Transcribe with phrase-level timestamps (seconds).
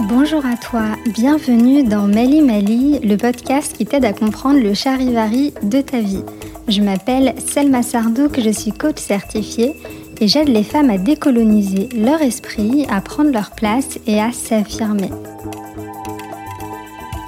[0.00, 5.54] Bonjour à toi, bienvenue dans Mali Mali, le podcast qui t'aide à comprendre le charivari
[5.62, 6.24] de ta vie.
[6.66, 9.72] Je m'appelle Selma Sardouk, je suis coach certifiée
[10.20, 15.10] et j'aide les femmes à décoloniser leur esprit, à prendre leur place et à s'affirmer.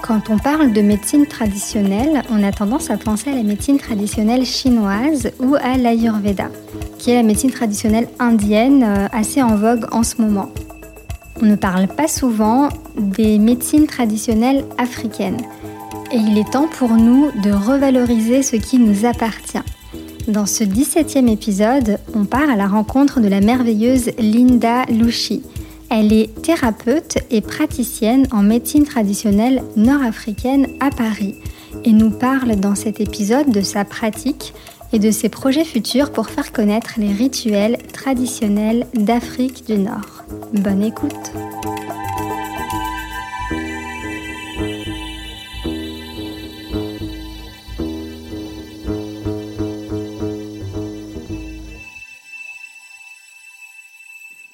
[0.03, 4.45] Quand on parle de médecine traditionnelle, on a tendance à penser à la médecine traditionnelle
[4.45, 6.49] chinoise ou à l'Ayurveda,
[6.99, 10.51] qui est la médecine traditionnelle indienne euh, assez en vogue en ce moment.
[11.43, 15.43] On ne parle pas souvent des médecines traditionnelles africaines.
[16.13, 19.63] Et il est temps pour nous de revaloriser ce qui nous appartient.
[20.29, 25.43] Dans ce 17e épisode, on part à la rencontre de la merveilleuse Linda Louchi.
[25.89, 31.35] Elle est thérapeute et praticienne en médecine traditionnelle nord-africaine à Paris
[31.85, 34.53] et nous parle dans cet épisode de sa pratique
[34.93, 40.16] et de ses projets futurs pour faire connaître les rituels traditionnels d'Afrique du Nord.
[40.53, 41.33] Bonne écoute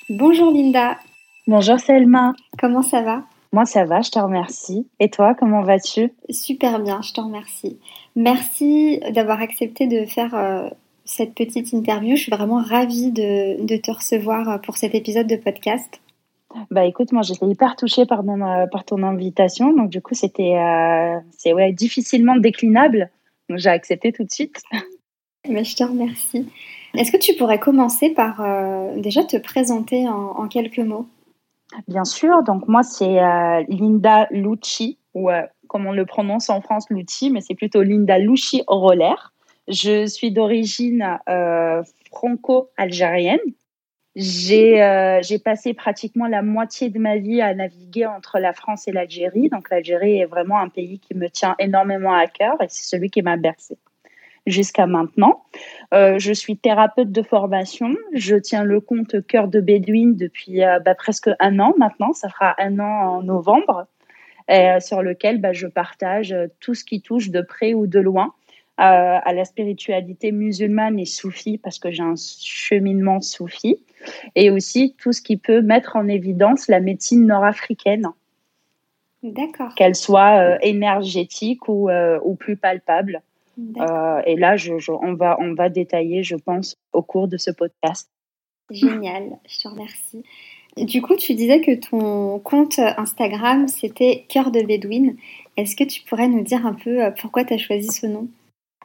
[0.09, 0.97] Bonjour Linda.
[1.47, 2.33] Bonjour Selma.
[2.59, 3.23] Comment ça va?
[3.53, 4.87] Moi ça va, je te remercie.
[4.99, 6.13] Et toi, comment vas-tu?
[6.31, 7.79] Super bien, je te remercie.
[8.17, 10.69] Merci d'avoir accepté de faire euh,
[11.05, 12.17] cette petite interview.
[12.17, 16.01] Je suis vraiment ravie de, te recevoir euh, pour cet épisode de podcast.
[16.71, 20.55] Bah écoute, moi j'étais hyper touchée par, euh, par ton invitation, donc du coup c'était
[21.31, 23.09] c'est ouais, difficilement déclinable,
[23.49, 24.61] donc j'ai accepté tout de suite.
[25.49, 26.47] Mais je te remercie.
[26.95, 28.45] Est-ce que tu pourrais commencer par
[28.99, 31.07] déjà te présenter en, quelques mots?
[31.89, 33.19] Bien sûr, donc moi c'est
[33.69, 35.31] Linda Lucci, ou
[35.69, 39.32] comme on le prononce en France, Lucci, mais c'est plutôt Linda Lucci Roller.
[39.69, 43.39] Je suis d'origine euh, franco-algérienne.
[44.17, 48.93] Euh, j'ai passé pratiquement la moitié de ma vie à naviguer entre la France et
[48.93, 49.49] l'Algérie.
[49.49, 53.09] Donc l'Algérie est vraiment un pays qui me tient énormément à cœur et c'est celui
[53.11, 53.79] qui m'a bercé
[54.47, 55.45] jusqu'à maintenant.
[55.95, 57.95] Euh, je suis thérapeute de formation.
[58.13, 62.13] Je tiens le compte Cœur de Bédouine depuis bah, presque un an maintenant.
[62.13, 63.87] Ça fera un an en novembre.
[64.81, 68.35] Sur lequel bah, je partage tout ce qui touche de près ou de loin
[68.83, 73.79] euh, à la spiritualité musulmane et soufie, parce que j'ai un cheminement soufi,
[74.35, 78.09] et aussi tout ce qui peut mettre en évidence la médecine nord-africaine.
[79.23, 79.75] D'accord.
[79.77, 83.23] Qu'elle soit énergétique ou, ou, plus palpable.
[84.27, 88.11] et là, je, on, va, on va détailler, je pense, au cours de ce podcast.
[88.71, 90.25] Génial, je te remercie.
[90.77, 95.17] Du coup, tu disais que ton compte Instagram, c'était Cœur de Bédouine.
[95.57, 98.27] Est-ce que tu pourrais nous dire un peu euh, pourquoi tu as choisi ce nom?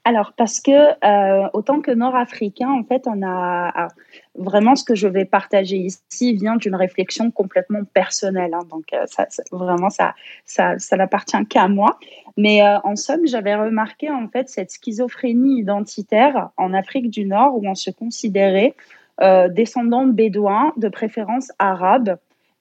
[0.07, 3.89] Alors, parce que euh, autant que nord-africain, en fait, on a
[4.35, 8.53] vraiment ce que je vais partager ici vient d'une réflexion complètement personnelle.
[8.53, 8.63] Hein.
[8.69, 10.15] donc, euh, ça, vraiment, ça,
[10.45, 11.99] ça, ça n'appartient qu'à moi.
[12.37, 17.67] Mais en somme, j'avais remarqué en fait cette schizophrénie identitaire en Afrique du Nord où
[17.67, 18.75] on se considérait
[19.19, 22.17] euh, descendants bédouins, de préférence arabes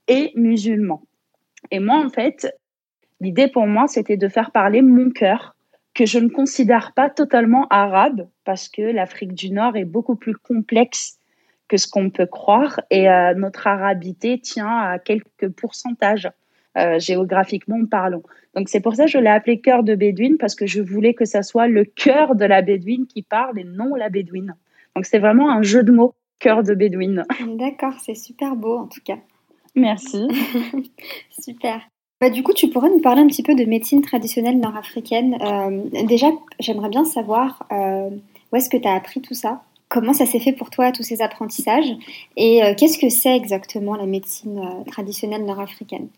[0.09, 1.03] et musulmans.
[1.71, 2.57] Et moi, en fait,
[3.21, 5.56] l'idée pour moi, c'était de faire parler mon cœur,
[5.97, 10.35] que je ne considère pas totalement arabe, parce que l'Afrique du Nord est beaucoup plus
[10.35, 11.19] complexe
[11.69, 16.31] que ce qu'on peut croire, et euh, notre arabité tient à quelques pourcentages.
[16.77, 18.21] Euh, géographiquement parlant.
[18.55, 21.15] Donc c'est pour ça que je l'ai appelé cœur de bédouine parce que je voulais
[21.15, 24.55] que ça soit le cœur de la bédouine qui parle et non la bédouine.
[24.95, 27.25] Donc c'est vraiment un jeu de mots cœur de bédouine.
[27.57, 29.17] D'accord, c'est super beau en tout cas.
[29.75, 30.29] Merci.
[31.31, 31.81] super.
[32.21, 35.37] Bah, du coup, tu pourrais nous parler un petit peu de médecine traditionnelle nord-africaine.
[35.43, 36.29] Euh, déjà,
[36.59, 38.09] j'aimerais bien savoir euh,
[38.53, 39.63] où est-ce que tu as appris tout ça?
[39.89, 41.93] Comment ça s'est fait pour toi, tous ces apprentissages?
[42.37, 46.09] Et euh, qu'est-ce que c'est exactement la médecine traditionnelle nord-africaine?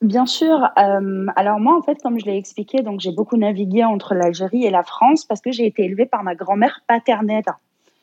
[0.00, 0.68] Bien sûr.
[0.74, 4.70] alors moi, en fait, comme je l'ai expliqué, donc j'ai beaucoup navigué entre l'Algérie et
[4.70, 7.44] la France parce que j'ai été élevée par ma grand-mère paternelle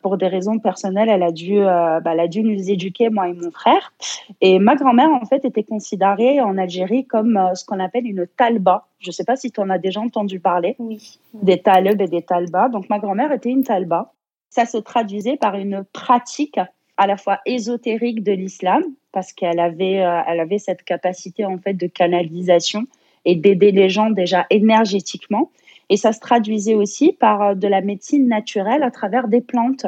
[0.01, 3.27] pour des raisons personnelles, elle a dû, euh, bah, elle a dû nous éduquer, moi
[3.27, 3.93] et mon frère.
[4.41, 8.28] Et ma grand-mère, en fait, était considérée en Algérie comme euh, ce qu'on appelle une
[8.28, 8.87] talba.
[8.99, 10.75] Je ne sais pas si tu en as déjà entendu parler.
[10.79, 11.19] Oui.
[11.34, 12.69] Des talibs et des talbas.
[12.69, 14.13] Donc, ma grand-mère était une talba.
[14.49, 16.59] Ça se traduisait par une pratique
[16.97, 21.57] à la fois ésotérique de l'islam, parce qu'elle avait, euh, elle avait cette capacité, en
[21.57, 22.84] fait, de canalisation
[23.25, 25.52] et d'aider les gens déjà énergétiquement
[25.90, 29.88] et ça se traduisait aussi par euh, de la médecine naturelle à travers des plantes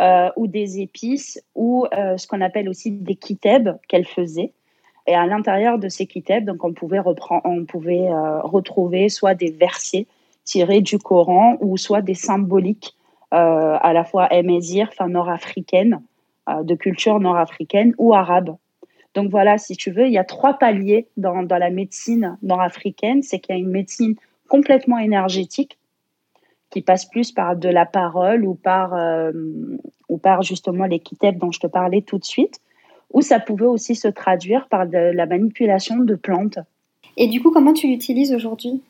[0.00, 4.52] euh, ou des épices ou euh, ce qu'on appelle aussi des kiteb qu'elle faisait.
[5.06, 8.08] Et à l'intérieur de ces kiteb, donc on pouvait, reprendre, on pouvait
[8.42, 10.06] retrouver soit des versets
[10.44, 12.94] tirés du Coran ou soit des symboliques
[13.32, 16.02] à la fois émézir, enfin nord-africaine,
[16.62, 18.54] de culture nord-africaine ou arabe.
[19.14, 23.22] Donc voilà, si tu veux, il y a trois paliers dans la médecine nord-africaine.
[23.22, 24.14] C'est qu'il y a une médecine
[24.50, 25.78] complètement énergétique
[26.70, 29.32] qui passe plus par de la parole ou par, euh,
[30.08, 31.02] ou par justement les
[31.36, 32.60] dont je te parlais tout de suite,
[33.12, 36.58] ou ça pouvait aussi se traduire par de la manipulation de plantes.
[37.16, 38.82] Et du coup, comment tu l'utilises aujourd'hui?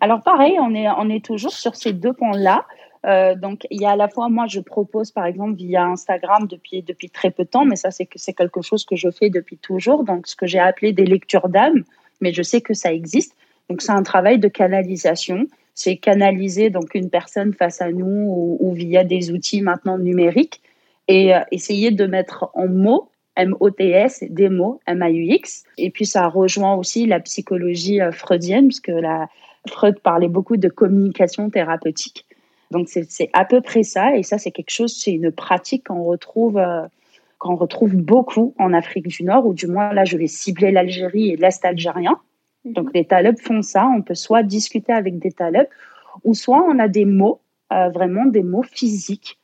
[0.00, 2.64] Alors pareil, on est, on est toujours sur ces deux points-là.
[3.06, 6.46] Euh, donc, il y a à la fois, moi, je propose, par exemple, via Instagram
[6.46, 9.10] depuis, depuis très peu de temps, mais ça, c'est que c'est quelque chose que je
[9.10, 10.04] fais depuis toujours.
[10.04, 11.84] Donc, ce que j'ai appelé des lectures d'âme,
[12.20, 13.34] mais je sais que ça existe.
[13.70, 15.46] Donc, c'est un travail de canalisation.
[15.74, 20.60] C'est canaliser donc une personne face à nous ou, via des outils maintenant numériques
[21.08, 25.64] et euh, essayer de mettre en mots M-O-T-S, des mots, M-A-U-X.
[25.78, 29.28] Et puis ça rejoint aussi la psychologie euh, freudienne, puisque la,
[29.68, 32.26] Freud parlait beaucoup de communication thérapeutique.
[32.70, 36.04] Donc c'est à peu près ça, et ça c'est quelque chose, c'est une pratique qu'on
[36.04, 36.86] retrouve, euh,
[37.38, 41.30] qu'on retrouve beaucoup en Afrique du Nord, ou du moins là je vais cibler l'Algérie
[41.30, 42.20] et l'Est algérien.
[42.64, 45.68] Donc les talebs font ça, on peut soit discuter avec des talebs,
[46.24, 47.40] ou soit on a des mots,
[47.72, 49.38] euh, vraiment des mots physiques,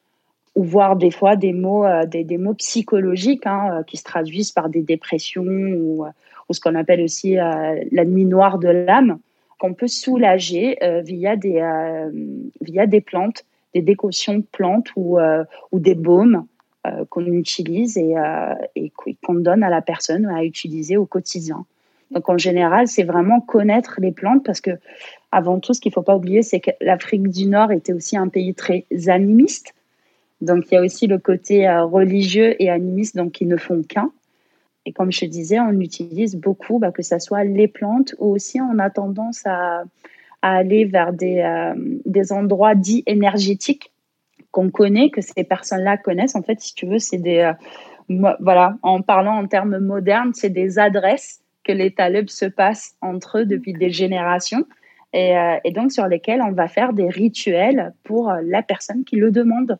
[0.54, 4.52] ou voire des fois des mots, euh, des, des, mots psychologiques hein, qui se traduisent
[4.52, 6.04] par des dépressions ou,
[6.48, 9.18] ou ce qu'on appelle aussi la nuit noire de l'âme
[9.58, 12.10] qu'on peut soulager euh, via, des, euh,
[12.60, 16.46] via des plantes, des décoctions de plantes ou, euh, ou des baumes
[17.08, 18.14] qu'on utilise et,
[18.76, 21.66] et qu'on donne à la personne à utiliser au quotidien.
[22.10, 24.72] Donc en général, c'est vraiment connaître les plantes parce que
[25.32, 28.16] avant tout, ce qu'il ne faut pas oublier, c'est que l'Afrique du Nord était aussi
[28.16, 29.74] un pays très animiste.
[30.40, 34.12] Donc il y a aussi le côté religieux et animiste, donc qui ne font qu'un.
[34.86, 38.60] Et comme je disais, on utilise beaucoup, bah, que ce soit les plantes ou aussi
[38.60, 39.84] on a tendance à,
[40.42, 41.74] aller vers des, euh,
[42.04, 43.90] des endroits dits énergétiques
[44.52, 46.36] qu'on connaît, que ces personnes-là connaissent.
[46.36, 47.38] En fait, si tu veux, c'est des...
[48.08, 52.94] Euh, voilà, en parlant en termes modernes, c'est des adresses que les talibs se passent
[53.00, 54.64] entre eux depuis des générations
[55.12, 59.16] et, euh, et, donc sur lesquelles on va faire des rituels pour la personne qui
[59.16, 59.78] le demande.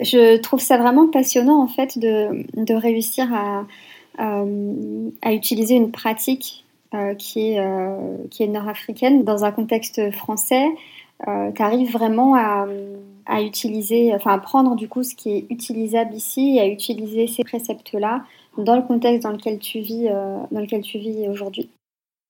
[0.00, 3.66] Je trouve ça vraiment passionnant en fait de, de réussir à,
[4.20, 6.64] euh, à utiliser une pratique
[6.94, 10.66] euh, qui est, euh, qui est nord-africaine dans un contexte français.
[11.24, 12.66] tu arrives vraiment à,
[13.26, 17.28] à, utiliser, enfin à prendre du coup ce qui est utilisable ici et à utiliser
[17.28, 18.24] ces préceptes-là
[18.58, 21.70] dans le contexte dans lequel tu vis, dans lequel tu vis aujourd'hui.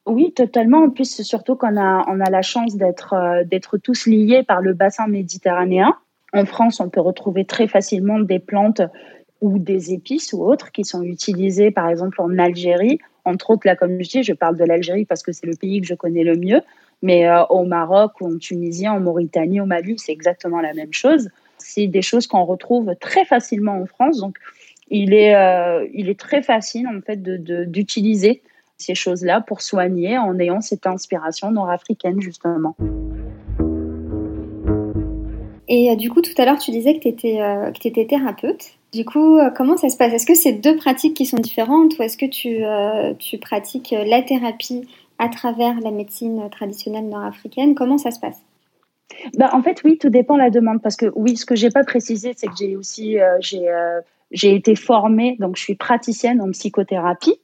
[0.06, 0.84] Oui, totalement.
[0.84, 4.72] En plus, surtout qu'on a, on a la chance d'être, d'être tous liés par le
[4.72, 5.94] bassin méditerranéen.
[6.32, 8.82] En France, on peut retrouver très facilement des plantes
[9.40, 12.98] ou des épices ou autres qui sont utilisées par exemple en Algérie.
[13.24, 15.80] Entre autres, là, comme je dis, je parle de l'Algérie parce que c'est le pays
[15.80, 16.62] que je connais le mieux,
[17.02, 20.92] mais euh, au Maroc ou en Tunisie, en Mauritanie, au Mali, c'est exactement la même
[20.92, 21.28] chose.
[21.58, 24.38] C'est des choses qu'on retrouve très facilement en France, donc
[24.90, 28.40] il est, euh, il est très facile en fait d'utiliser de,
[28.78, 32.76] ces choses-là pour soigner en ayant cette inspiration nord-africaine justement.
[35.70, 37.38] Et euh, du coup, tout à l'heure, tu disais que tu étais,
[37.84, 38.78] étais, thérapeute.
[38.92, 40.14] Du coup, euh, comment ça se passe?
[40.14, 43.92] Est-ce que c'est deux pratiques qui sont différentes ou est-ce que tu, euh, tu pratiques
[43.92, 44.88] euh, la thérapie
[45.18, 47.74] à travers la médecine traditionnelle nord-africaine?
[47.74, 48.38] Comment ça se passe?
[49.36, 50.80] Bah, En fait, oui, tout dépend de la demande.
[50.80, 53.68] Parce que oui, ce que j'ai pas précisé, c'est que j'ai aussi j'ai
[54.32, 57.40] été formée, donc je suis praticienne en psychothérapie.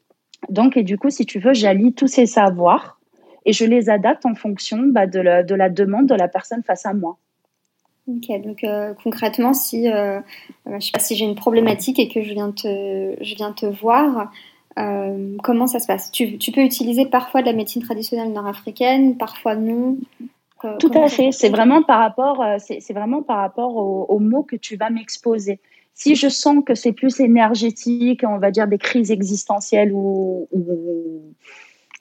[0.51, 3.01] Donc, et du coup, si tu veux, j'allie tous ces savoirs
[3.47, 6.63] et je les adapte en fonction bah, de, la, de la demande de la personne
[6.63, 7.19] face à moi.
[8.06, 10.20] Ok, donc euh, concrètement, si, euh,
[10.67, 14.31] euh, si j'ai une problématique et que je viens te, je viens te voir,
[15.43, 16.11] comment ça se passe?
[16.11, 19.97] Tu, peux utiliser parfois de la médecine traditionnelle nord-africaine, parfois non?
[20.79, 24.77] Tout à fait, c'est vraiment par rapport, c'est vraiment par rapport aux, mots que tu
[24.77, 25.61] vas m'exposer.
[25.94, 30.49] Si je sens que c'est plus énergétique, on va dire des crises existentielles ou,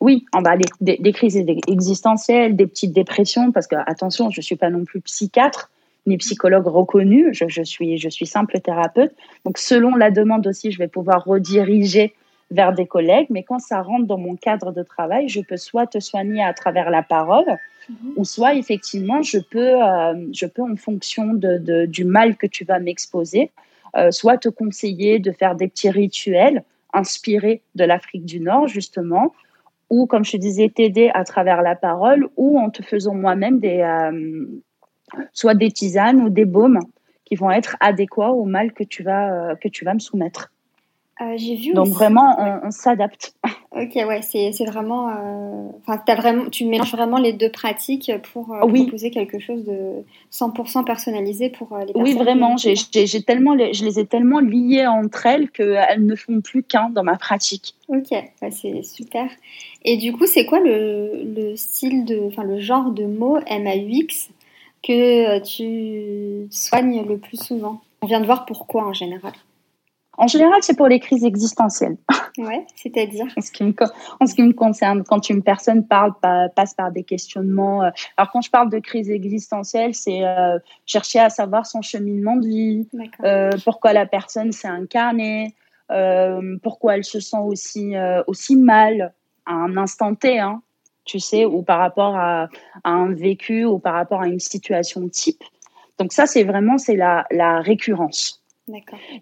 [0.02, 4.42] oui, on va aller des, des, crises existentielles, des petites dépressions, parce que attention, je
[4.42, 5.70] suis pas non plus psychiatre,
[6.06, 9.14] ni psychologue reconnu, je, suis, je suis simple thérapeute.
[9.46, 12.14] Donc selon la demande aussi, je vais pouvoir rediriger
[12.54, 15.88] vers des collègues, mais quand ça rentre dans mon cadre de travail, je peux soit
[15.88, 17.58] te soigner à travers la parole,
[17.90, 18.14] mhm.
[18.16, 22.64] ou soit effectivement, je peux, euh, je peux en fonction de, du mal que tu
[22.64, 23.52] vas m'exposer,
[23.98, 29.34] euh, soit te conseiller de faire des petits rituels inspirés de l'Afrique du Nord, justement,
[29.90, 33.60] ou comme je te disais, t'aider à travers la parole, ou en te faisant moi-même
[33.60, 33.80] des...
[33.80, 34.46] Euh,
[35.32, 36.80] soit des tisanes ou des baumes
[37.26, 40.52] qui vont être adéquats au mal que tu vas, que tu vas me soumettre.
[41.22, 43.36] Euh, j'ai vu Donc vraiment, on, s'adapte.
[43.76, 48.54] Ok, ouais, c'est vraiment, euh, enfin, as vraiment, tu mélanges vraiment les deux pratiques pour
[48.54, 52.04] euh, proposer quelque chose de 100% personnalisé pour euh, les personnes.
[52.04, 52.56] Oui, vraiment.
[52.56, 52.76] J'ai
[53.24, 57.18] tellement, je les ai tellement liées entre elles qu'elles ne font plus qu'un dans ma
[57.18, 57.74] pratique.
[57.88, 58.14] Ok,
[58.52, 59.28] c'est super.
[59.84, 64.30] Et du coup, c'est quoi le, le, style de, enfin, le genre de mot MAUX
[64.84, 67.82] que tu soignes le plus souvent?
[68.04, 69.34] On vient de voir pourquoi en général.
[70.18, 71.98] En général, c'est pour les crises existentielles.
[72.40, 73.52] Ouais, c'est-à-dire en, ce
[74.34, 76.14] qui me, concerne, quand une personne parle,
[76.56, 77.84] passe par des questionnements.
[77.84, 82.36] Euh, alors, quand je parle de crise existentielle, c'est euh, chercher à savoir son cheminement
[82.36, 82.88] de vie,
[83.24, 85.54] euh, pourquoi la personne s'est incarnée,
[86.64, 87.94] pourquoi elle se sent aussi,
[88.26, 89.14] aussi mal
[89.46, 90.64] à un instant T, hein,
[91.06, 92.48] tu sais, ou par rapport à,
[92.84, 95.44] à, un vécu ou par rapport à une situation type.
[96.00, 98.43] Donc, ça, c'est vraiment c'est la, la récurrence.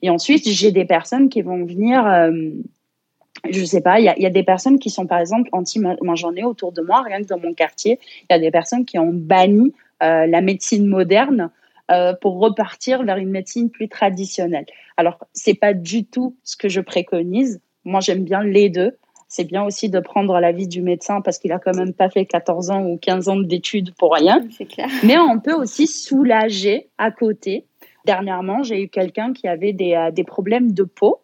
[0.01, 2.31] Et ensuite, j'ai des personnes qui vont venir, euh,
[3.49, 6.33] je sais pas, il y a, des personnes qui sont par exemple anti, moi j'en
[6.35, 8.99] ai autour de moi, rien que dans mon quartier, il y a des personnes qui
[8.99, 11.49] ont banni euh, la médecine moderne
[11.91, 14.65] euh, pour repartir vers une médecine plus traditionnelle.
[14.97, 17.59] Alors, c'est pas du tout ce que je préconise.
[17.83, 18.97] Moi, j'aime bien les deux.
[19.27, 22.25] C'est bien aussi de prendre l'avis du médecin parce qu'il a quand même pas fait
[22.25, 24.45] 14 ans ou 15 ans d'études pour rien.
[24.69, 24.89] Clair.
[25.03, 27.65] Mais on peut aussi soulager à côté
[28.05, 31.19] Dernièrement, j'ai eu quelqu'un qui avait des, euh, des, problèmes de peau.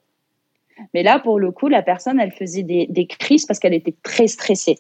[0.94, 4.28] Mais là, pour le coup, la personne, elle faisait des, crises parce qu'elle était très
[4.28, 4.80] stressée.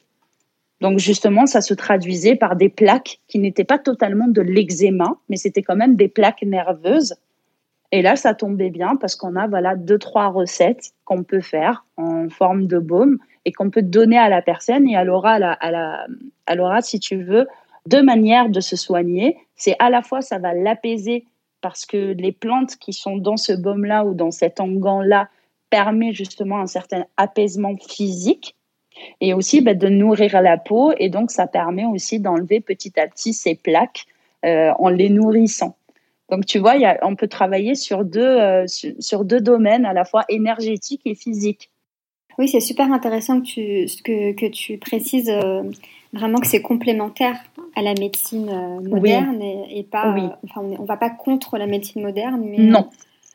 [0.80, 5.38] Donc justement, ça se traduisait par des plaques qui n'étaient pas totalement de l'eczéma, mais
[5.38, 7.16] c'était quand même des plaques nerveuses.
[7.92, 11.86] Et là, ça tombait bien parce qu'on a voilà deux trois recettes qu'on peut faire
[11.96, 16.06] en forme de baume et qu'on peut donner à la personne et à la,
[16.46, 17.48] elle aura, si tu veux,
[17.88, 19.38] deux manières de se soigner.
[19.56, 21.26] C'est à la fois ça va l'apaiser
[21.68, 25.28] parce que les plantes qui sont dans ce baume-là ou dans cet onguent-là
[25.70, 28.56] permettent justement un certain apaisement physique
[29.20, 33.06] et aussi bah, de nourrir la peau et donc ça permet aussi d'enlever petit à
[33.08, 34.06] petit ces plaques
[34.46, 35.76] euh, en les nourrissant.
[36.32, 40.24] Donc tu vois, on peut travailler sur deux, euh, sur, deux domaines à la fois
[40.30, 41.70] énergétique et physique.
[42.38, 45.64] Oui, c'est super intéressant que tu, que, que tu précises euh,
[46.14, 47.44] vraiment que c'est complémentaire
[47.78, 50.18] à la médecine euh, moderne et, pas.
[50.18, 52.90] Euh, enfin, on ne va pas contre la médecine moderne, mais non.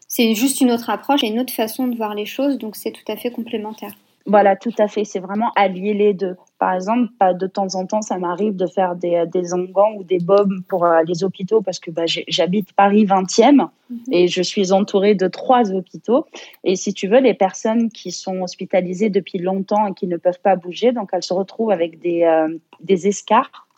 [0.09, 2.91] c'est juste une autre approche et une autre façon de voir les choses, donc c'est
[2.91, 3.93] tout à fait complémentaire.
[4.27, 5.05] Voilà, tout à fait.
[5.05, 6.37] C'est vraiment allier les deux.
[6.59, 10.19] Par exemple, de temps en temps, ça m'arrive de faire des, euh, des ou des
[10.19, 13.99] bobs pour les hôpitaux parce que bah, j'habite Paris 20e mhm.
[14.11, 16.27] et je suis entourée de trois hôpitaux.
[16.65, 20.41] Et si tu veux, les personnes qui sont hospitalisées depuis longtemps et qui ne peuvent
[20.41, 22.47] pas bouger, donc elles se retrouvent avec des,
[22.81, 23.69] des escarres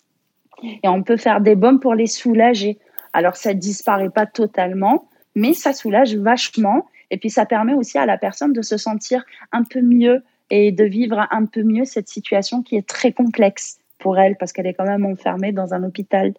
[0.62, 2.78] et on peut faire des baumes pour les soulager.
[3.12, 8.06] Alors ça disparaît pas totalement, mais ça soulage vachement et puis ça permet aussi à
[8.06, 12.08] la personne de se sentir un peu mieux et de vivre un peu mieux cette
[12.08, 15.82] situation qui est très complexe pour elle parce qu'elle est quand même enfermée dans un
[15.84, 16.34] hôpital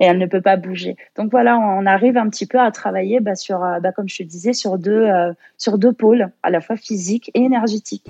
[0.00, 0.96] et elle ne peut pas bouger.
[1.16, 4.22] Donc voilà, on arrive un petit peu à travailler bah, euh, bah, comme je te
[4.22, 8.06] disais, sur deux, euh, sur deux pôles, à la fois physique et énergétique.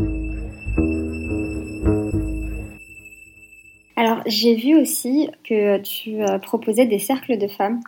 [4.00, 7.80] Alors, j'ai vu aussi que tu euh, proposais des cercles de femmes.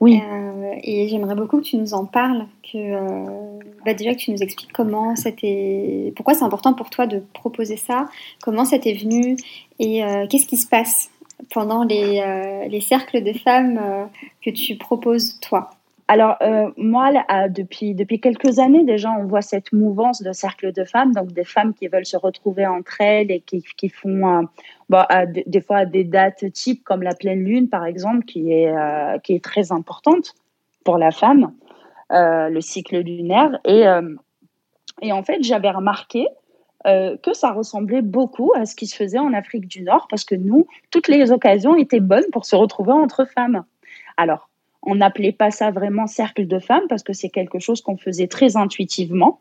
[0.00, 0.20] Oui.
[0.20, 4.32] Euh, et j'aimerais beaucoup que tu nous en parles, que euh, bah, déjà que tu
[4.32, 8.08] nous expliques comment c'était, pourquoi c'est important pour toi de proposer ça,
[8.42, 9.36] comment ça t'est venu
[9.78, 11.08] et qu'est-ce qui se passe
[11.50, 13.80] pendant les, les cercles de femmes
[14.42, 15.70] que tu proposes toi.
[16.10, 17.10] Alors, euh, moi,
[17.50, 21.44] depuis, depuis quelques années déjà, on voit cette mouvance de cercle de femmes, donc des
[21.44, 24.42] femmes qui veulent se retrouver entre elles et qui, qui font, euh,
[24.88, 25.02] bon,
[25.46, 29.34] des fois, des dates types comme la pleine lune, par exemple, qui est, euh, qui
[29.34, 30.32] est très importante
[30.82, 31.52] pour la femme,
[32.10, 33.58] le cycle lunaire.
[33.66, 33.84] Et,
[35.02, 36.26] et en fait, j'avais remarqué
[36.84, 40.34] que ça ressemblait beaucoup à ce qui se faisait en Afrique du Nord, parce que
[40.34, 43.64] nous, toutes les occasions étaient bonnes pour se retrouver entre femmes.
[44.16, 44.47] Alors,
[44.82, 48.28] on n'appelait pas ça vraiment cercle de femmes parce que c'est quelque chose qu'on faisait
[48.28, 49.40] très intuitivement.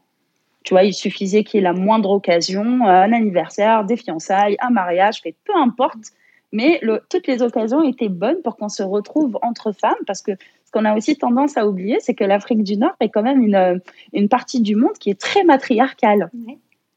[0.64, 4.70] Tu vois, il suffisait qu'il y ait la moindre occasion, un anniversaire, des fiançailles, un
[4.70, 6.12] mariage, peu importe.
[6.52, 10.32] Mais toutes les occasions étaient bonnes pour qu'on se retrouve entre femmes parce que
[10.66, 13.42] ce qu'on a aussi tendance à oublier, c'est que l'Afrique du Nord est quand même
[13.42, 16.30] une, partie du monde qui est très matriarcale.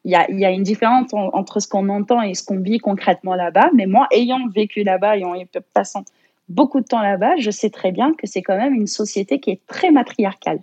[0.05, 3.71] Il, y a, une différence entre ce qu'on entend et ce qu'on vit concrètement là-bas.
[3.75, 5.35] Mais moi, ayant vécu là-bas, ayant
[5.75, 6.05] passant
[6.51, 9.51] beaucoup de temps là-bas, je sais très bien que c'est quand même une société qui
[9.51, 10.61] est très matriarcale.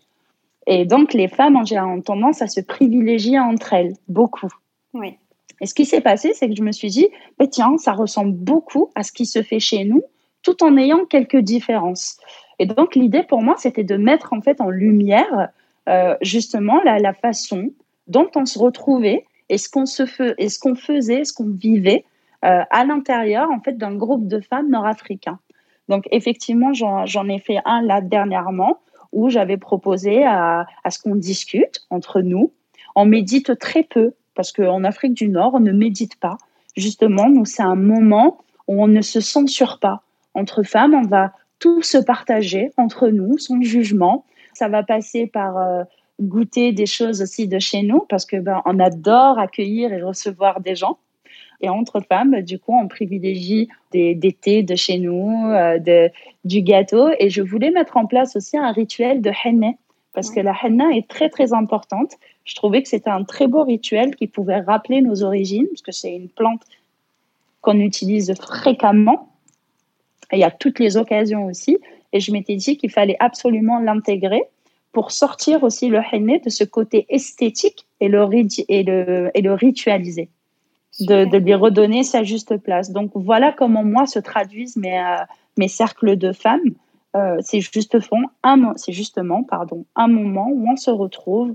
[0.67, 4.51] Et donc, les femmes ont tendance à se privilégier entre elles, beaucoup.
[4.93, 5.15] Oui.
[5.61, 7.07] Et ce qui s'est passé, c'est que je me suis dit,
[7.39, 10.03] bah, tiens, ça ressemble beaucoup à ce qui se fait chez nous,
[10.43, 12.17] tout en ayant quelques différences.
[12.59, 15.49] Et donc, l'idée pour moi, c'était de mettre en fait en lumière
[15.87, 17.71] euh, justement la, la façon
[18.07, 20.03] dont on se retrouvait et ce qu'on se
[20.37, 22.03] et ce qu'on faisait, ce qu'on vivait
[22.45, 25.39] euh, à l'intérieur en fait d'un groupe de femmes nord-africains.
[25.89, 28.79] Donc effectivement, j'en ai fait un là dernièrement
[29.11, 32.51] où j'avais proposé à, ce qu'on discute entre nous.
[32.95, 36.37] On médite très peu parce qu'en Afrique du Nord, on ne médite pas.
[36.75, 40.01] Justement, nous, c'est un moment où on ne se censure pas.
[40.33, 44.25] Entre femmes, on va tout se partager entre nous, sans jugement.
[44.53, 45.83] Ça va passer par euh,
[46.21, 50.61] goûter des choses aussi de chez nous parce que ben, on adore accueillir et recevoir
[50.61, 50.97] des gens.
[51.61, 56.09] Et entre femmes, du coup, on privilégie des, des thés de chez nous, euh, de,
[56.45, 57.09] du gâteau.
[57.19, 59.71] Et je voulais mettre en place aussi un rituel de henna
[60.13, 62.13] parce que la henna est très très importante.
[62.43, 65.91] Je trouvais que c'était un très beau rituel qui pouvait rappeler nos origines parce que
[65.91, 66.61] c'est une plante
[67.61, 69.29] qu'on utilise fréquemment.
[70.31, 71.77] Et à toutes les occasions aussi.
[72.13, 74.43] Et je m'étais dit qu'il fallait absolument l'intégrer
[74.91, 78.27] pour sortir aussi le henné de ce côté esthétique et le,
[78.69, 80.29] et le, et le ritualiser,
[80.99, 82.91] de, lui redonner sa juste place.
[82.91, 85.23] Donc voilà comment moi se traduisent mes, euh,
[85.57, 86.73] mes cercles de femmes.
[87.15, 87.61] Euh, c'est
[88.43, 91.53] un, c'est justement pardon, un moment où on se retrouve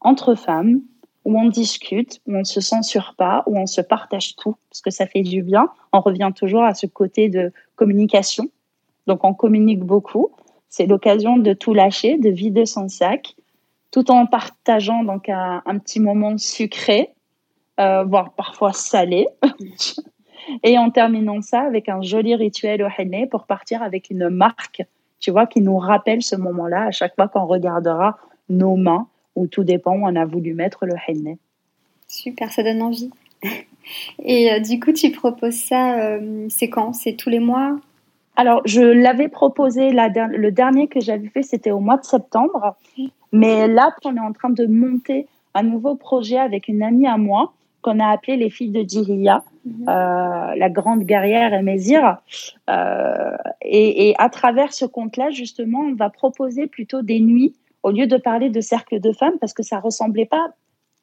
[0.00, 0.80] entre femmes,
[1.24, 4.82] où on discute, où on ne se censure pas, où on se partage tout, parce
[4.82, 5.68] que ça fait du bien.
[5.92, 8.48] On revient toujours à ce côté de communication.
[9.06, 10.30] Donc on communique beaucoup
[10.74, 13.36] c'est l'occasion de tout lâcher, de vider son sac,
[13.92, 17.10] tout en partageant donc un, petit moment sucré,
[17.78, 19.26] voire parfois salé.
[20.62, 24.82] et en terminant ça avec un joli rituel au henné pour partir avec une marque,
[25.20, 29.46] tu vois, qui nous rappelle ce moment-là à chaque fois qu'on regardera nos mains, ou
[29.46, 31.38] tout dépend où on a voulu mettre le henné.
[32.08, 33.10] Super, ça donne envie.
[34.24, 36.92] Et euh, du coup, tu proposes ça, euh, c'est quand?
[36.92, 37.78] C'est tous les mois?
[38.36, 42.76] Alors, je l'avais proposé, le dernier que j'avais fait, c'était au mois de septembre.
[43.32, 47.16] Mais là, on est en train de monter un nouveau projet avec une amie à
[47.16, 47.52] moi
[47.84, 49.88] qu'on a appelé les filles de Djiria, mhm.
[49.88, 52.22] euh, la grande guerrière et.
[52.70, 57.90] Euh, et, et, à travers ce compte-là, justement, on va proposer plutôt des nuits au
[57.90, 60.54] lieu de parler de cercle de femmes parce que ça ressemblait pas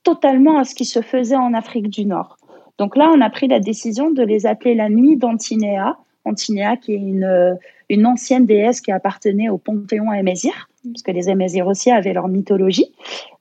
[0.03, 2.37] totalement à ce qui se faisait en Afrique du Nord.
[2.79, 6.93] Donc là, on a pris la décision de les appeler la nuit d'Antinéa Antinéa, qui
[6.93, 7.57] est une,
[7.89, 12.27] une ancienne déesse qui appartenait au Panthéon Émésir, parce que les Émésirs aussi avaient leur
[12.27, 12.91] mythologie.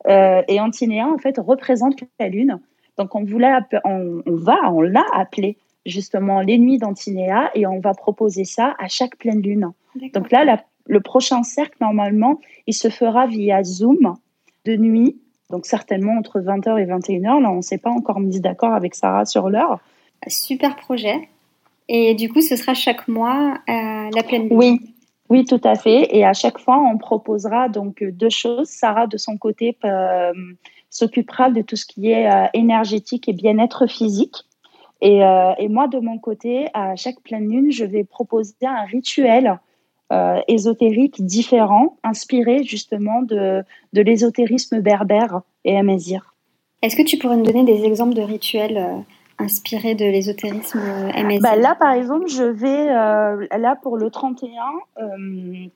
[0.06, 2.58] Euh, et Antinéa, en fait, représente la Lune.
[2.98, 3.52] Donc, on, voulait,
[3.84, 8.74] on, on va, on l'a appelé justement les nuits d'Antinéa et on va proposer ça
[8.78, 9.72] à chaque pleine lune.
[10.14, 14.14] Donc là, le prochain cercle, normalement, il se fera via Zoom
[14.64, 17.40] de nuit, donc certainement entre 20h et 21h.
[17.42, 19.80] Là, on ne s'est pas encore mis d'accord avec Sarah sur l'heure.
[20.26, 21.28] Super projet.
[21.88, 24.56] Et du coup, ce sera chaque mois euh, la pleine lune.
[24.56, 24.80] Oui,
[25.28, 26.14] oui, tout à fait.
[26.16, 28.68] Et à chaque fois, on proposera donc deux choses.
[28.68, 30.32] Sarah, de son côté, euh,
[30.90, 34.44] s'occupera de tout ce qui est euh, énergétique et bien-être physique.
[35.02, 35.20] Et,
[35.58, 39.58] et, moi, de mon côté, à chaque pleine lune, je vais proposer un rituel
[40.46, 46.34] ésotérique différent, inspiré justement de, de l'ésotérisme berbère et amazir.
[46.82, 49.06] Est-ce que tu pourrais nous donner des exemples de rituels
[49.40, 54.10] inspiré de l'ésotérisme euh, MSI bah Là, par exemple, je vais, euh, là pour le
[54.10, 54.50] 31,
[54.98, 55.66] euh,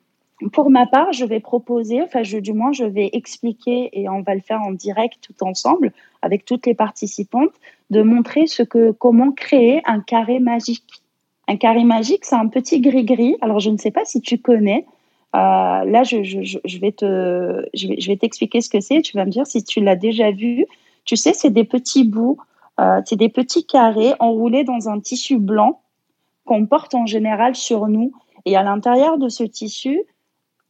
[0.53, 4.35] pour ma part, je vais proposer, enfin, du moins, je vais expliquer et on va
[4.35, 5.93] le faire en direct tout ensemble
[6.23, 7.53] avec toutes les participantes,
[7.91, 11.03] de montrer ce que, comment créer un carré magique.
[11.47, 13.37] Un carré magique, c'est un petit gris-gris.
[13.43, 14.87] Alors, je ne sais pas si tu connais.
[15.33, 19.03] là, je, je, je, vais te, je vais, je vais t'expliquer ce que c'est.
[19.03, 20.67] Tu vas me dire si tu l'as déjà vu.
[21.05, 22.39] Tu sais, c'est des petits bouts
[22.81, 25.81] euh, c'est des petits carrés enroulés dans un tissu blanc
[26.45, 28.13] qu'on porte en général sur nous.
[28.45, 30.03] Et à l'intérieur de ce tissu,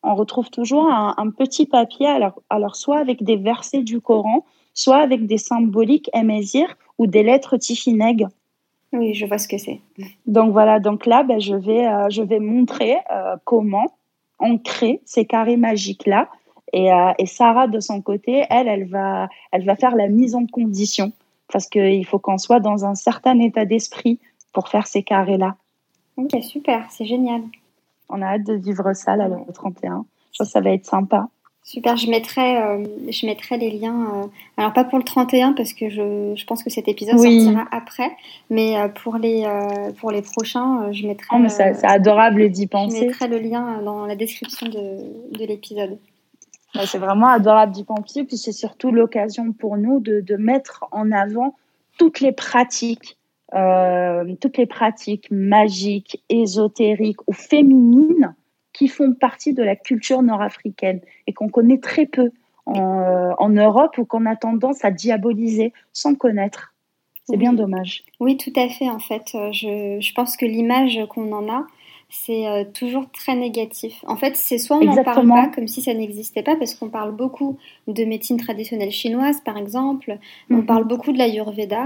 [0.04, 4.98] on retrouve toujours un, petit papier, alors, alors, soit avec des versets du Coran, soit
[4.98, 8.26] avec des symboliques émésir ou des lettres tifineg.
[8.92, 9.80] Oui, je vois ce que c'est.
[10.26, 13.86] Donc voilà, donc là, ben, je, vais, euh, je vais montrer euh, comment
[14.38, 16.28] on crée ces carrés magiques-là.
[16.72, 20.44] Et, et, Sarah, de son côté, elle, elle va, elle va faire la mise en
[20.44, 21.12] condition
[21.52, 24.18] parce qu'il faut qu'on soit dans un certain état d'esprit
[24.52, 25.54] pour faire ces carrés-là.
[26.16, 27.42] Ok, super, c'est génial.
[28.08, 30.04] On a hâte de vivre ça là, le 31.
[30.32, 31.28] Je pense que ça va être sympa.
[31.66, 34.06] Super, je mettrai, euh, je mettrai les liens.
[34.14, 34.26] Euh,
[34.58, 38.10] alors pas pour le 31 parce que je, je pense que cet épisode sortira après,
[38.50, 39.48] mais euh, pour les
[39.98, 41.26] pour les prochains, je mettrai.
[41.32, 42.98] Oh, c'est adorable d'y penser.
[42.98, 45.98] Je mettrai le lien dans la description de, de l'épisode.
[46.84, 51.12] C'est vraiment adorable d'y penser, puis c'est surtout l'occasion pour nous de, de, mettre en
[51.12, 51.54] avant
[51.98, 53.16] toutes les pratiques,
[53.54, 58.34] euh, toutes les pratiques magiques, ésotériques ou féminines
[58.72, 62.30] qui font partie de la culture nord-africaine et qu'on connaît très peu.
[62.66, 66.74] en, Europe ou qu'on a tendance à diaboliser sans connaître.
[67.26, 68.04] C'est bien dommage.
[68.20, 68.88] Oui, tout à fait.
[68.88, 71.66] En fait, je, je pense que l'image qu'on en a,
[72.14, 74.04] c'est euh, toujours très négatif.
[74.06, 76.88] En fait, c'est soit on n'en parle pas comme si ça n'existait pas, parce qu'on
[76.88, 80.18] parle beaucoup de médecine traditionnelle chinoise, par exemple.
[80.50, 80.66] On mhm.
[80.66, 81.84] parle beaucoup de l'Ayurveda,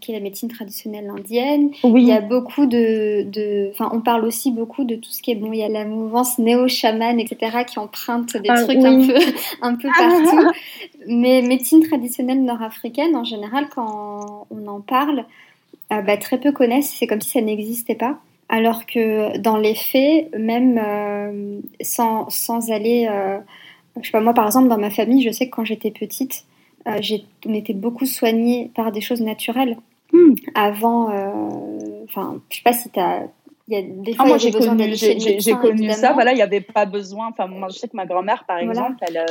[0.00, 1.70] qui est la médecine traditionnelle indienne.
[1.84, 5.34] Il y a beaucoup de, Enfin, on parle aussi beaucoup de tout ce qui est...
[5.34, 9.14] Bon, il y a la mouvance néo-chaman, etc., qui emprunte des ah, trucs un peu,
[9.62, 10.50] un peu partout.
[11.06, 15.24] Mais médecine traditionnelle nord-africaine, en général, quand on en parle,
[15.92, 16.94] euh, bah, très peu connaissent.
[16.98, 18.18] C'est comme si ça n'existait pas.
[18.50, 23.38] Alors que dans les faits, même euh, sans, sans, aller, euh,
[24.00, 26.44] je sais pas moi par exemple dans ma famille, je sais que quand j'étais petite,
[26.88, 26.98] euh,
[27.46, 29.76] on était beaucoup soignés par des choses naturelles.
[30.12, 30.34] Hmm.
[30.54, 31.08] Avant,
[32.04, 33.28] enfin, je sais pas si tu as
[33.70, 36.12] il y a des ah, fois, j'ai connu, j'ai connu ça.
[36.12, 37.28] Voilà, il n'y avait pas besoin.
[37.28, 39.24] Enfin, moi, je sais que ma grand-mère, par exemple, elle,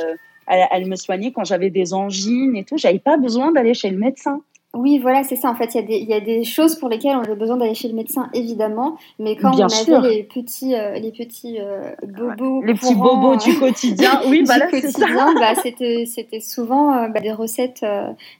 [0.47, 2.77] elle, elle, me soignait quand j'avais des angines et tout.
[2.77, 4.41] J'avais pas besoin d'aller chez le médecin.
[4.75, 5.49] Oui, voilà, c'est ça.
[5.49, 7.95] En fait, il y, a des choses pour lesquelles on avait besoin d'aller chez le
[7.95, 8.97] médecin, évidemment.
[9.17, 13.49] Mais quand on avait les petits, euh, les petits euh, bobos, les petits bobos du
[13.49, 14.43] euh, quotidien, oui.
[14.47, 17.83] Bah, c'était, c'était souvent bah, des recettes,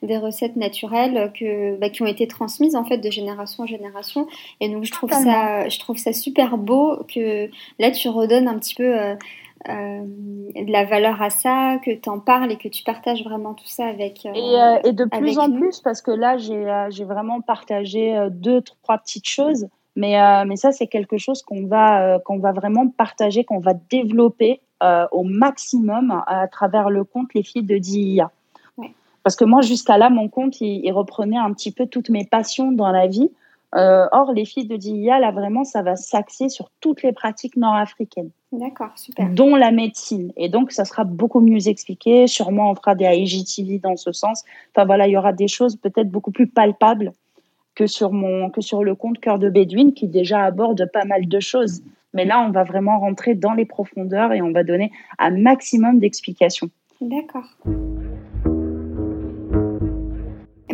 [0.04, 4.28] des recettes naturelles que, bah, qui ont été transmises en fait de génération en génération.
[4.60, 8.60] Et donc, je trouve ça, je trouve ça super beau que là, tu redonnes un
[8.60, 8.94] petit peu
[9.68, 13.54] euh, de la valeur à ça, que tu en parles et que tu partages vraiment
[13.54, 14.26] tout ça avec.
[14.26, 18.62] Euh, et, euh, et, de plus en plus, parce que là, j'ai vraiment partagé deux,
[18.62, 19.68] trois petites choses.
[19.96, 24.62] Mais, mais ça, c'est quelque chose qu'on va, qu'on va vraiment partager, qu'on va développer
[25.12, 28.32] au maximum à travers le compte Les filles de DIA.
[29.24, 32.72] Parce que moi, jusqu'à là, mon compte, il, reprenait un petit peu toutes mes passions
[32.72, 33.30] dans la vie.
[33.74, 38.32] Or, les filles de DIA, là, vraiment, ça va s'axer sur toutes les pratiques nord-africaines.
[38.52, 39.30] D'accord, super.
[39.30, 40.34] Dont la médecine.
[40.38, 42.28] Et donc, ça sera beaucoup mieux expliqué.
[42.28, 44.44] Sûrement, on fera des IGTV dans ce sens.
[44.74, 47.14] Enfin, voilà, il y aura des choses peut-être beaucoup plus palpables
[47.76, 51.28] que sur, mon, que sur le compte Cœur de Bédouine, qui déjà aborde pas mal
[51.28, 51.82] de choses.
[52.14, 56.00] Mais là, on va vraiment rentrer dans les profondeurs et on va donner un maximum
[56.00, 56.70] d'explications.
[57.02, 57.46] D'accord.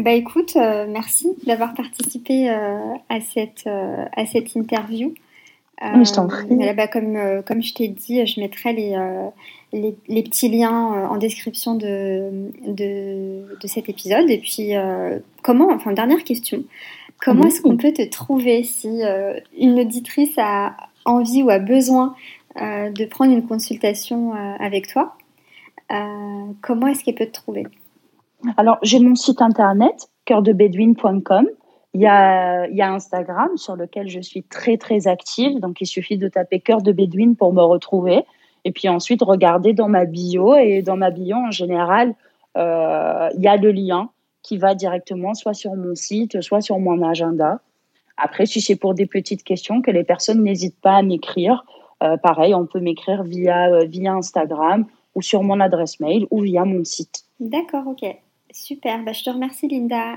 [0.06, 2.78] Bah écoute, euh, merci d'avoir participé euh,
[3.10, 5.16] à, cette, euh, à cette interview.
[5.82, 6.46] Je t'en prie.
[6.78, 8.96] Bah, comme, comme je t'ai dit, je mettrai les,
[9.74, 14.30] les, les, petits liens en description de, de, de, cet épisode.
[14.30, 14.72] Et puis,
[15.44, 16.64] comment, enfin, dernière question,
[17.20, 19.02] comment est-ce qu'on peut te trouver si
[19.60, 22.16] une auditrice a envie ou a besoin
[22.56, 25.18] de prendre une consultation avec toi?
[26.62, 27.66] Comment est-ce qu'elle peut te trouver?
[28.58, 31.48] Alors, j'ai mon site internet, cœurdebedouine.com.
[31.94, 35.80] Il y, a, il y a Instagram sur lequel je suis très très active, donc
[35.80, 38.26] il suffit de taper cœur de bédouine pour me retrouver.
[38.66, 40.56] Et puis ensuite, regarder dans ma bio.
[40.56, 42.14] Et dans ma bio, en général,
[42.58, 44.10] euh, il y a le lien
[44.42, 47.62] qui va directement soit sur mon site, soit sur mon agenda.
[48.18, 51.66] Après, si c'est pour des petites questions, que les personnes n'hésitent pas à m'écrire.
[52.04, 56.42] Euh, pareil, on peut m'écrire via, euh, via Instagram ou sur mon adresse mail ou
[56.42, 57.24] via mon site.
[57.40, 58.06] D'accord, ok.
[58.56, 59.04] Super.
[59.04, 60.16] Bah, je te remercie, Linda.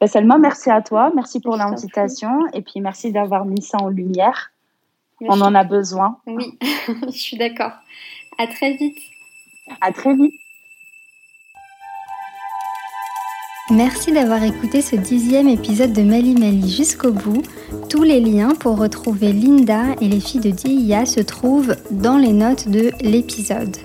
[0.00, 1.12] Ben Selma, merci à toi.
[1.14, 2.30] Merci pour l'invitation.
[2.54, 4.52] Et puis, merci d'avoir mis ça en lumière.
[5.20, 6.18] On en a besoin.
[6.26, 6.58] Oui,
[7.06, 7.72] je suis d'accord.
[8.38, 8.98] À très vite.
[9.80, 10.34] À très vite.
[13.70, 17.42] Merci d'avoir écouté ce dixième épisode de Mali Mali jusqu'au bout.
[17.88, 22.32] Tous les liens pour retrouver Linda et les filles de DIA se trouvent dans les
[22.32, 23.76] notes de l'épisode.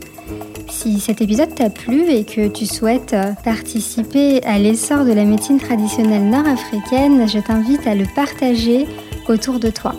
[0.80, 5.26] Si cet épisode t'a plu et que tu souhaites euh, participer à l'essor de la
[5.26, 8.86] médecine traditionnelle nord-africaine, je t'invite à le partager
[9.28, 9.96] autour de toi.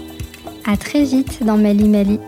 [0.65, 2.21] À très vite dans Mali Mali.